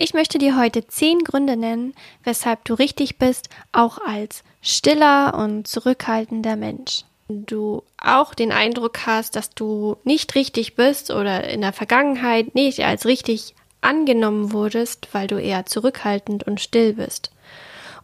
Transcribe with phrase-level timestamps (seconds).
[0.00, 5.66] Ich möchte dir heute zehn Gründe nennen, weshalb du richtig bist, auch als stiller und
[5.66, 7.02] zurückhaltender Mensch.
[7.26, 12.84] Du auch den Eindruck hast, dass du nicht richtig bist oder in der Vergangenheit nicht
[12.84, 17.32] als richtig angenommen wurdest, weil du eher zurückhaltend und still bist.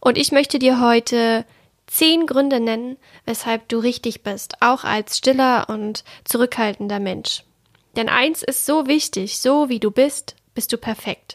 [0.01, 1.45] Und ich möchte dir heute
[1.87, 7.45] zehn Gründe nennen, weshalb du richtig bist, auch als stiller und zurückhaltender Mensch.
[7.95, 11.34] Denn eins ist so wichtig, so wie du bist, bist du perfekt.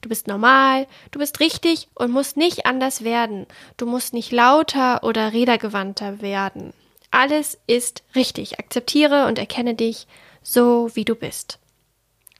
[0.00, 3.46] Du bist normal, du bist richtig und musst nicht anders werden.
[3.76, 6.72] Du musst nicht lauter oder redegewandter werden.
[7.10, 8.58] Alles ist richtig.
[8.58, 10.06] Akzeptiere und erkenne dich
[10.42, 11.58] so, wie du bist.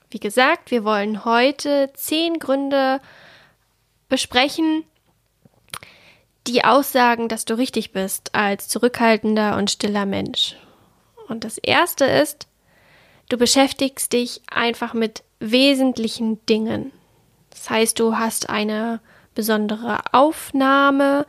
[0.09, 2.99] Wie gesagt, wir wollen heute zehn Gründe
[4.09, 4.83] besprechen,
[6.47, 10.57] die aussagen, dass du richtig bist als zurückhaltender und stiller Mensch.
[11.27, 12.47] Und das erste ist,
[13.29, 16.91] du beschäftigst dich einfach mit wesentlichen Dingen.
[17.51, 18.99] Das heißt, du hast eine
[19.35, 21.25] besondere Aufnahme,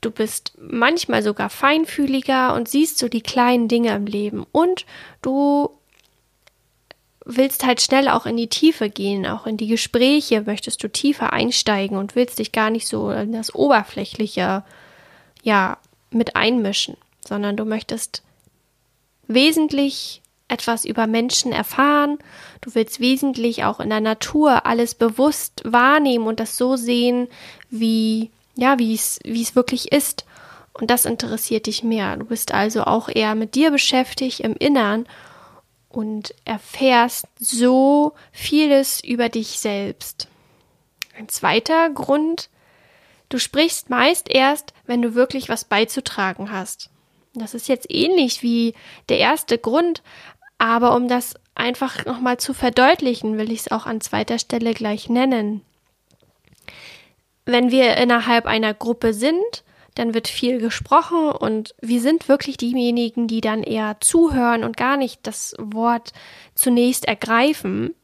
[0.00, 4.46] du bist manchmal sogar feinfühliger und siehst so die kleinen Dinge im Leben.
[4.52, 4.86] Und
[5.20, 5.70] du
[7.24, 10.42] willst halt schnell auch in die Tiefe gehen, auch in die Gespräche.
[10.42, 14.64] Möchtest du tiefer einsteigen und willst dich gar nicht so in das Oberflächliche
[15.42, 15.78] ja
[16.10, 18.22] mit einmischen, sondern du möchtest
[19.28, 20.21] wesentlich
[20.52, 22.18] etwas über Menschen erfahren,
[22.60, 27.28] du willst wesentlich auch in der Natur alles bewusst wahrnehmen und das so sehen,
[27.70, 30.26] wie, ja, wie es, wie es wirklich ist.
[30.74, 32.16] Und das interessiert dich mehr.
[32.16, 35.06] Du bist also auch eher mit dir beschäftigt im Innern
[35.88, 40.28] und erfährst so vieles über dich selbst.
[41.16, 42.48] Ein zweiter Grund,
[43.28, 46.90] du sprichst meist erst, wenn du wirklich was beizutragen hast.
[47.34, 48.74] Das ist jetzt ähnlich wie
[49.08, 50.02] der erste Grund,
[50.62, 55.08] aber um das einfach nochmal zu verdeutlichen, will ich es auch an zweiter Stelle gleich
[55.08, 55.62] nennen.
[57.44, 59.64] Wenn wir innerhalb einer Gruppe sind,
[59.96, 64.96] dann wird viel gesprochen und wir sind wirklich diejenigen, die dann eher zuhören und gar
[64.96, 66.12] nicht das Wort
[66.54, 67.96] zunächst ergreifen,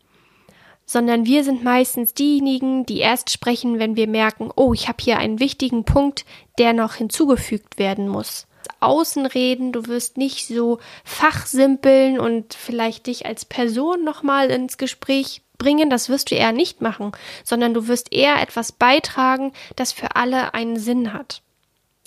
[0.84, 5.18] sondern wir sind meistens diejenigen, die erst sprechen, wenn wir merken, oh, ich habe hier
[5.18, 6.24] einen wichtigen Punkt,
[6.58, 8.47] der noch hinzugefügt werden muss.
[8.80, 15.90] Außenreden, du wirst nicht so fachsimpeln und vielleicht dich als Person nochmal ins Gespräch bringen,
[15.90, 17.12] das wirst du eher nicht machen,
[17.44, 21.42] sondern du wirst eher etwas beitragen, das für alle einen Sinn hat.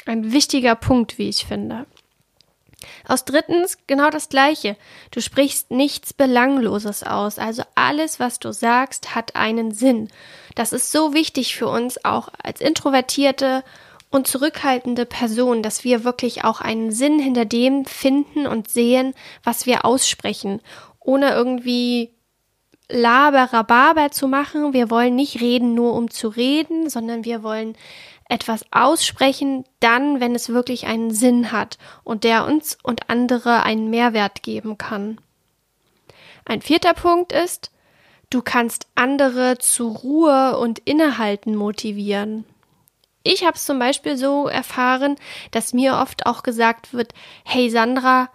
[0.06, 1.86] Ein wichtiger Punkt, wie ich finde.
[3.08, 4.76] Aus drittens genau das Gleiche.
[5.12, 7.38] Du sprichst nichts Belangloses aus.
[7.38, 10.10] Also alles, was du sagst, hat einen Sinn.
[10.56, 13.64] Das ist so wichtig für uns auch als introvertierte
[14.12, 19.14] und zurückhaltende Person, dass wir wirklich auch einen Sinn hinter dem finden und sehen,
[19.44, 20.62] was wir aussprechen,
[21.00, 22.14] ohne irgendwie
[22.90, 24.74] Laberababer zu machen.
[24.74, 27.76] Wir wollen nicht reden nur um zu reden, sondern wir wollen
[28.28, 33.90] etwas aussprechen, dann, wenn es wirklich einen Sinn hat und der uns und andere einen
[33.90, 35.20] Mehrwert geben kann.
[36.46, 37.72] Ein vierter Punkt ist,
[38.30, 42.46] du kannst andere zu Ruhe und Innehalten motivieren.
[43.24, 45.16] Ich habe es zum Beispiel so erfahren,
[45.52, 48.30] dass mir oft auch gesagt wird, hey Sandra,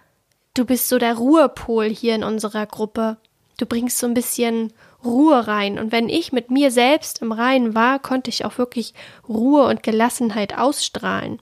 [0.55, 3.17] du bist so der Ruhepol hier in unserer Gruppe.
[3.59, 4.73] Du bringst so ein bisschen
[5.05, 5.79] Ruhe rein.
[5.79, 8.95] Und wenn ich mit mir selbst im Reinen war, konnte ich auch wirklich
[9.29, 11.41] Ruhe und Gelassenheit ausstrahlen.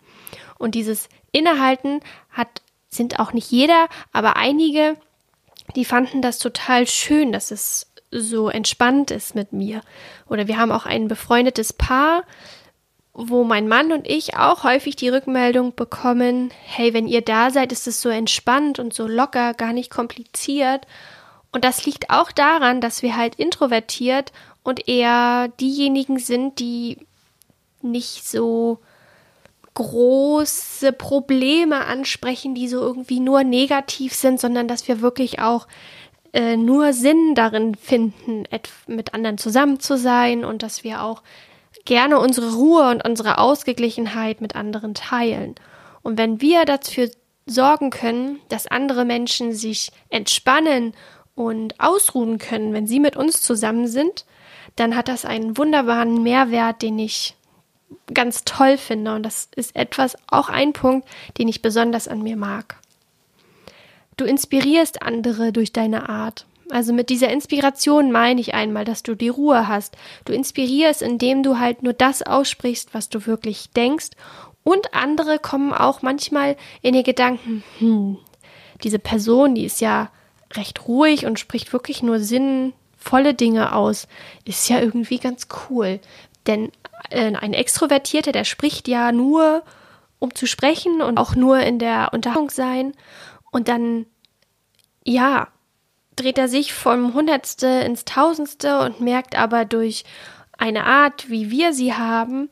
[0.58, 2.00] Und dieses Innehalten
[2.30, 4.96] hat, sind auch nicht jeder, aber einige,
[5.74, 9.80] die fanden das total schön, dass es so entspannt ist mit mir.
[10.28, 12.22] Oder wir haben auch ein befreundetes Paar,
[13.14, 17.70] wo mein Mann und ich auch häufig die Rückmeldung bekommen, hey, wenn ihr da seid,
[17.70, 20.86] ist es so entspannt und so locker, gar nicht kompliziert.
[21.52, 24.32] Und das liegt auch daran, dass wir halt introvertiert
[24.64, 26.98] und eher diejenigen sind, die
[27.82, 28.80] nicht so
[29.74, 35.68] große Probleme ansprechen, die so irgendwie nur negativ sind, sondern dass wir wirklich auch
[36.32, 38.44] äh, nur Sinn darin finden,
[38.88, 41.22] mit anderen zusammen zu sein und dass wir auch
[41.84, 45.54] gerne unsere Ruhe und unsere Ausgeglichenheit mit anderen teilen.
[46.02, 47.10] Und wenn wir dafür
[47.46, 50.94] sorgen können, dass andere Menschen sich entspannen
[51.34, 54.24] und ausruhen können, wenn sie mit uns zusammen sind,
[54.76, 57.36] dann hat das einen wunderbaren Mehrwert, den ich
[58.12, 59.14] ganz toll finde.
[59.14, 61.08] Und das ist etwas, auch ein Punkt,
[61.38, 62.76] den ich besonders an mir mag.
[64.16, 66.46] Du inspirierst andere durch deine Art.
[66.70, 69.96] Also mit dieser Inspiration meine ich einmal, dass du die Ruhe hast.
[70.24, 74.10] Du inspirierst, indem du halt nur das aussprichst, was du wirklich denkst.
[74.62, 78.18] Und andere kommen auch manchmal in die Gedanken, hm,
[78.82, 80.10] diese Person, die ist ja
[80.54, 84.08] recht ruhig und spricht wirklich nur sinnvolle Dinge aus.
[84.44, 86.00] Ist ja irgendwie ganz cool.
[86.46, 86.72] Denn
[87.10, 89.62] äh, ein Extrovertierter, der spricht ja nur,
[90.18, 92.94] um zu sprechen und auch nur in der Unterhaltung sein.
[93.50, 94.06] Und dann,
[95.04, 95.48] ja,
[96.16, 100.04] dreht er sich vom Hundertste ins Tausendste und merkt aber durch
[100.58, 102.48] eine Art, wie wir sie haben,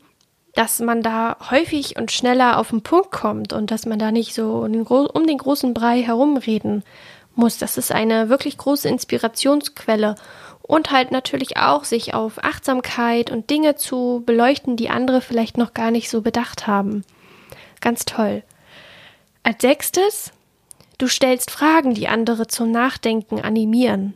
[0.54, 4.34] dass man da häufig und schneller auf den Punkt kommt und dass man da nicht
[4.34, 6.82] so um den, großen Brei herumreden
[7.34, 7.58] muss.
[7.58, 10.16] Das ist eine wirklich große Inspirationsquelle
[10.62, 15.74] und halt natürlich auch sich auf Achtsamkeit und Dinge zu beleuchten, die andere vielleicht noch
[15.74, 17.04] gar nicht so bedacht haben.
[17.80, 18.42] Ganz toll.
[19.42, 20.32] Als sechstes
[20.98, 24.14] Du stellst Fragen, die andere zum Nachdenken animieren.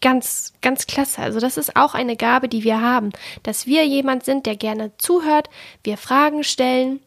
[0.00, 1.22] Ganz, ganz klasse.
[1.22, 3.10] Also das ist auch eine Gabe, die wir haben,
[3.42, 5.50] dass wir jemand sind, der gerne zuhört,
[5.82, 7.00] wir Fragen stellen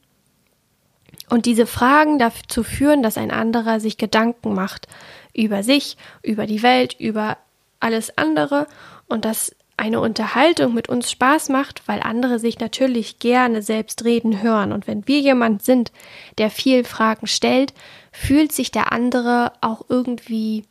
[1.30, 4.88] und diese Fragen dazu führen, dass ein anderer sich Gedanken macht
[5.34, 7.38] über sich, über die Welt, über
[7.80, 8.68] alles andere
[9.08, 14.44] und dass eine Unterhaltung mit uns Spaß macht, weil andere sich natürlich gerne selbst reden
[14.44, 14.74] hören.
[14.74, 15.92] Und wenn wir jemand sind,
[16.38, 17.74] der viel Fragen stellt,
[18.12, 20.66] fühlt sich der andere auch irgendwie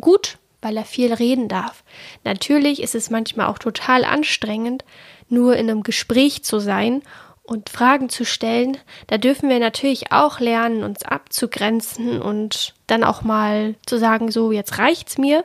[0.00, 1.82] gut, weil er viel reden darf.
[2.22, 4.84] Natürlich ist es manchmal auch total anstrengend,
[5.28, 7.02] nur in einem Gespräch zu sein
[7.42, 8.76] und Fragen zu stellen.
[9.08, 14.52] Da dürfen wir natürlich auch lernen, uns abzugrenzen und dann auch mal zu sagen, so,
[14.52, 15.42] jetzt reicht's mir.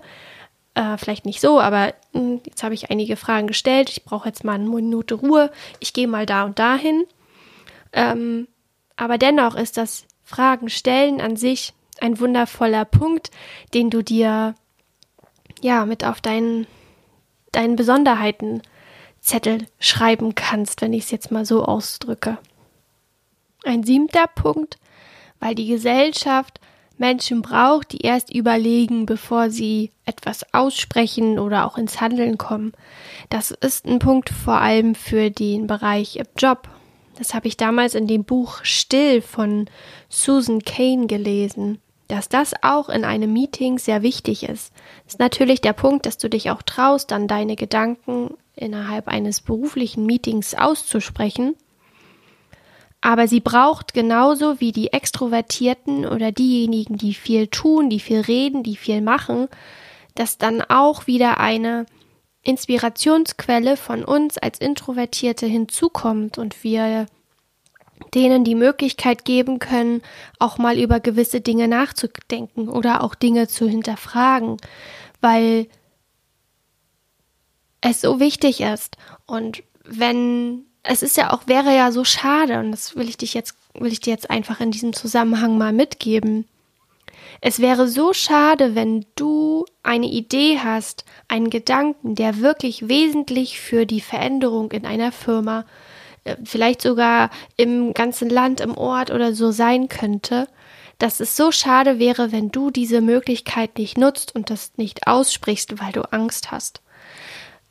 [0.75, 3.89] Äh, vielleicht nicht so, aber mh, hm, jetzt habe ich einige Fragen gestellt.
[3.89, 5.51] Ich brauche jetzt mal eine Minute Ruhe.
[5.79, 7.05] Ich gehe mal da und dahin.
[7.91, 8.47] Ähm,
[8.95, 13.29] aber dennoch ist das Fragen stellen an sich ein wundervoller Punkt,
[13.73, 14.55] den du dir
[15.61, 16.65] ja mit auf deinen,
[17.51, 18.61] deinen Besonderheiten
[19.21, 22.37] Zettel schreiben kannst, wenn ich es jetzt mal so ausdrücke.
[23.63, 24.77] Ein siebter Punkt,
[25.39, 26.59] weil die Gesellschaft
[26.97, 32.73] Menschen braucht, die erst überlegen, bevor sie etwas aussprechen oder auch ins Handeln kommen.
[33.29, 36.69] Das ist ein Punkt vor allem für den Bereich Job
[37.17, 39.69] das habe ich damals in dem Buch Still von
[40.09, 44.73] Susan Kane gelesen, dass das auch in einem Meeting sehr wichtig ist.
[45.05, 49.41] Das ist natürlich der Punkt, dass du dich auch traust, dann deine Gedanken innerhalb eines
[49.41, 51.55] beruflichen Meetings auszusprechen.
[53.05, 58.63] Aber sie braucht genauso wie die Extrovertierten oder diejenigen, die viel tun, die viel reden,
[58.63, 59.49] die viel machen,
[60.15, 61.85] dass dann auch wieder eine
[62.43, 67.07] Inspirationsquelle von uns als Introvertierte hinzukommt und wir
[68.15, 70.01] denen die Möglichkeit geben können,
[70.39, 74.55] auch mal über gewisse Dinge nachzudenken oder auch Dinge zu hinterfragen,
[75.19, 75.67] weil
[77.81, 78.95] es so wichtig ist.
[79.25, 83.33] Und wenn es ist ja auch, wäre ja so schade, und das will ich dich
[83.33, 86.45] jetzt, will ich dir jetzt einfach in diesem Zusammenhang mal mitgeben,
[87.41, 93.85] es wäre so schade, wenn du eine Idee hast, einen Gedanken, der wirklich wesentlich für
[93.85, 95.65] die Veränderung in einer Firma,
[96.23, 100.47] äh, vielleicht sogar im ganzen Land, im Ort oder so sein könnte,
[100.99, 105.81] dass es so schade wäre, wenn du diese Möglichkeit nicht nutzt und das nicht aussprichst,
[105.81, 106.82] weil du Angst hast.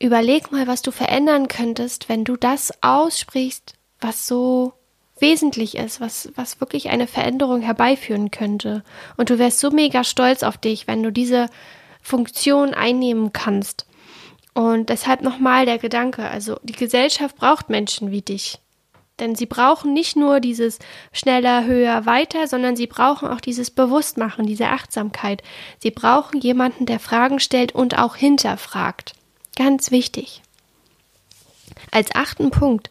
[0.02, 4.72] Überleg mal, was du verändern könntest, wenn du das aussprichst, was so
[5.20, 8.82] wesentlich ist, was, was wirklich eine Veränderung herbeiführen könnte.
[9.16, 11.46] Und du wärst so mega stolz auf dich, wenn du diese
[12.02, 13.86] Funktion einnehmen kannst.
[14.54, 18.58] Und deshalb nochmal der Gedanke, also die Gesellschaft braucht Menschen wie dich.
[19.20, 20.80] Denn sie brauchen nicht nur dieses
[21.12, 25.44] schneller, höher, weiter, sondern sie brauchen auch dieses Bewusstmachen, diese Achtsamkeit.
[25.78, 29.12] Sie brauchen jemanden, der Fragen stellt und auch hinterfragt.
[29.56, 30.42] Ganz wichtig.
[31.90, 32.90] Als achten Punkt,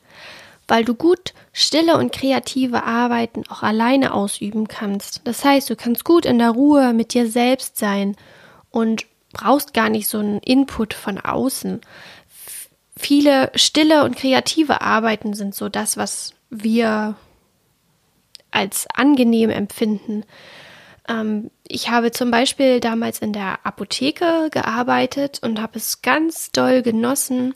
[0.68, 5.22] weil du gut stille und kreative Arbeiten auch alleine ausüben kannst.
[5.26, 8.16] Das heißt, du kannst gut in der Ruhe mit dir selbst sein
[8.70, 11.82] und brauchst gar nicht so einen Input von außen.
[12.98, 17.16] Viele stille und kreative Arbeiten sind so das, was wir
[18.52, 20.24] als angenehm empfinden.
[21.08, 26.82] Ähm, ich habe zum Beispiel damals in der Apotheke gearbeitet und habe es ganz doll
[26.82, 27.54] genossen,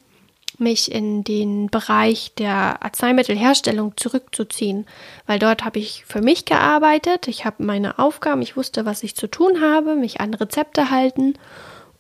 [0.60, 4.86] mich in den Bereich der Arzneimittelherstellung zurückzuziehen,
[5.26, 9.16] weil dort habe ich für mich gearbeitet, ich habe meine Aufgaben, ich wusste, was ich
[9.16, 11.34] zu tun habe, mich an Rezepte halten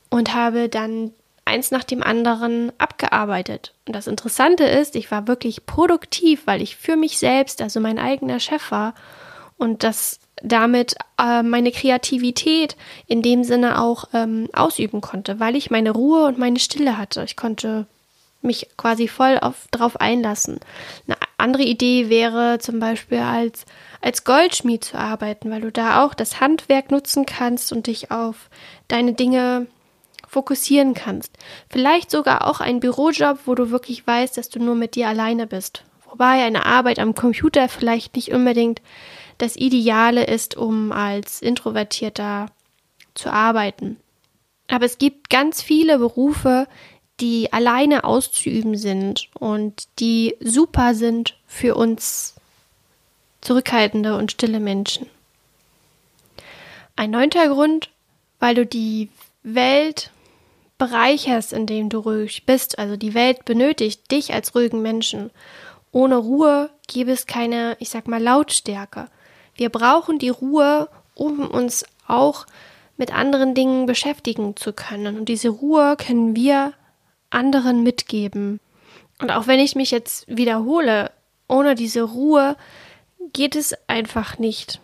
[0.09, 1.11] und habe dann
[1.43, 3.73] eins nach dem anderen abgearbeitet.
[3.87, 7.99] Und das Interessante ist, ich war wirklich produktiv, weil ich für mich selbst, also mein
[7.99, 8.95] eigener Chef war
[9.57, 12.75] und das damit äh, meine Kreativität
[13.08, 17.24] in dem Sinne auch ähm, ausüben konnte, weil ich meine Ruhe und meine Stille hatte.
[17.24, 17.88] Ich konnte
[18.42, 20.60] mich quasi voll auf, drauf einlassen.
[21.08, 23.65] Eine andere Idee wäre zum Beispiel als,
[24.01, 28.50] als Goldschmied zu arbeiten, weil du da auch das Handwerk nutzen kannst und dich auf
[28.88, 29.68] deine Dinge
[30.27, 31.32] fokussieren kannst.
[31.70, 35.48] Vielleicht sogar auch ein Bürojob, wo du wirklich weißt, dass du nur mit dir alleine
[35.48, 35.84] bist.
[36.10, 38.82] Wobei eine Arbeit am Computer vielleicht nicht unbedingt
[39.38, 42.48] das Ideale ist, um als Introvertierter
[43.13, 43.98] zu arbeiten.
[44.68, 46.68] Aber es gibt ganz viele Berufe,
[47.20, 52.36] die alleine auszuüben sind und die super sind für uns
[53.42, 55.08] zurückhaltende und stille Menschen.
[56.96, 57.89] Ein neunter Grund,
[58.39, 59.10] weil du die
[59.44, 60.12] Welt
[60.77, 62.80] bereicherst, indem du ruhig bist.
[62.80, 65.32] Also die Welt benötigt dich als ruhigen Menschen.
[65.92, 69.10] Ohne Ruhe gäbe es keine, ich sag mal, Lautstärke.
[69.55, 72.45] Wir brauchen die Ruhe, um uns auch
[72.97, 75.17] mit anderen Dingen beschäftigen zu können.
[75.17, 76.74] Und diese Ruhe können wir
[77.29, 78.59] anderen mitgeben.
[79.21, 81.12] Und auch wenn ich mich jetzt wiederhole,
[81.47, 82.55] ohne diese Ruhe
[83.33, 84.79] geht es einfach nicht.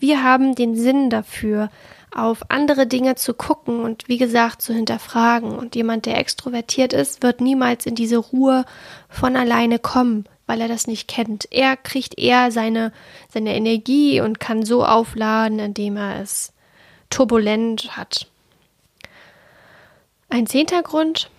[0.00, 1.70] Wir haben den Sinn dafür,
[2.14, 5.56] auf andere Dinge zu gucken und wie gesagt zu hinterfragen.
[5.56, 8.64] Und jemand, der extrovertiert ist, wird niemals in diese Ruhe
[9.08, 11.48] von alleine kommen, weil er das nicht kennt.
[11.50, 12.92] Er kriegt eher seine,
[13.32, 16.52] seine Energie und kann so aufladen, indem er es
[17.10, 18.26] turbulent hat.
[20.28, 21.30] Ein zehnter Grund,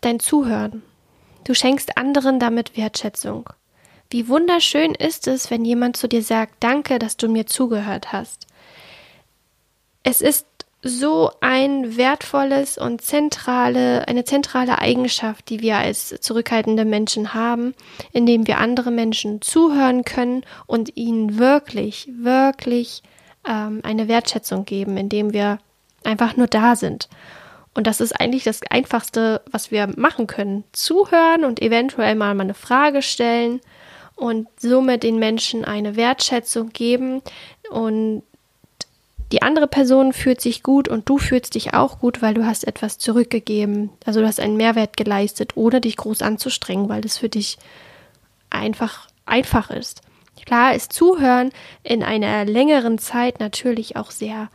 [0.00, 0.82] dein Zuhören.
[1.44, 3.50] Du schenkst anderen damit Wertschätzung.
[4.10, 8.46] Wie wunderschön ist es, wenn jemand zu dir sagt, danke, dass du mir zugehört hast.
[10.04, 10.46] Es ist
[10.84, 17.74] so ein wertvolles und zentrale, eine zentrale Eigenschaft, die wir als zurückhaltende Menschen haben,
[18.12, 23.02] indem wir andere Menschen zuhören können und ihnen wirklich, wirklich
[23.48, 25.58] ähm, eine Wertschätzung geben, indem wir
[26.04, 27.08] einfach nur da sind.
[27.74, 30.64] Und das ist eigentlich das Einfachste, was wir machen können.
[30.72, 33.60] Zuhören und eventuell mal eine Frage stellen
[34.14, 37.22] und somit den Menschen eine Wertschätzung geben
[37.70, 38.22] und
[39.34, 42.68] die andere Person fühlt sich gut und du fühlst dich auch gut, weil du hast
[42.68, 43.90] etwas zurückgegeben.
[44.06, 47.58] Also du hast einen Mehrwert geleistet, ohne dich groß anzustrengen, weil das für dich
[48.48, 50.02] einfach einfach ist.
[50.46, 51.50] Klar ist Zuhören
[51.82, 54.50] in einer längeren Zeit natürlich auch sehr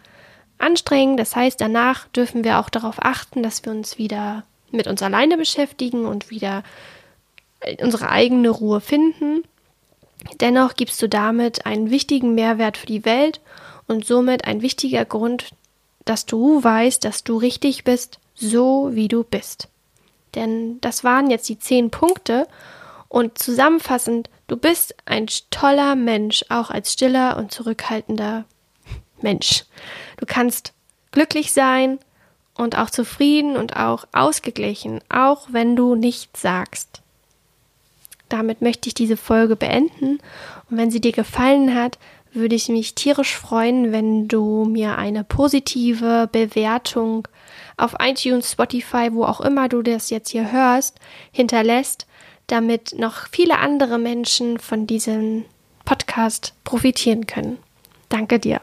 [0.60, 1.20] anstrengend.
[1.20, 5.36] Das heißt, danach dürfen wir auch darauf achten, dass wir uns wieder mit uns alleine
[5.36, 6.64] beschäftigen und wieder
[7.82, 9.44] unsere eigene Ruhe finden.
[10.40, 13.42] Dennoch gibst du damit einen wichtigen Mehrwert für die Welt
[13.90, 15.50] und somit ein wichtiger Grund,
[16.06, 19.68] dass du weißt, dass du richtig bist, so wie du bist.
[20.36, 22.48] Denn das waren jetzt die zehn Punkte
[23.08, 28.46] und zusammenfassend, du bist ein toller Mensch, auch als stiller und zurückhaltender
[29.22, 29.66] Mensch.
[30.18, 30.74] Du kannst
[31.12, 31.98] glücklich sein
[32.54, 37.02] und auch zufrieden und auch ausgeglichen, auch wenn du nichts sagst.
[38.30, 40.20] Damit möchte ich diese Folge beenden
[40.70, 41.98] und wenn sie dir gefallen hat,
[42.34, 47.28] würde ich mich tierisch freuen, wenn du mir eine positive Bewertung
[47.78, 50.98] auf iTunes, Spotify, wo auch immer du das jetzt hier hörst,
[51.32, 52.06] hinterlässt,
[52.48, 55.46] damit noch viele andere Menschen von diesem
[55.86, 57.58] Podcast profitieren können.
[58.10, 58.62] Danke dir.